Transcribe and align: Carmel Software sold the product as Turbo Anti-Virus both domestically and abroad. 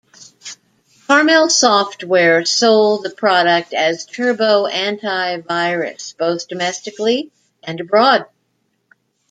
Carmel 1.05 1.47
Software 1.51 2.43
sold 2.45 3.03
the 3.03 3.11
product 3.11 3.71
as 3.75 4.07
Turbo 4.07 4.65
Anti-Virus 4.65 6.15
both 6.17 6.47
domestically 6.47 7.29
and 7.61 7.79
abroad. 7.79 8.25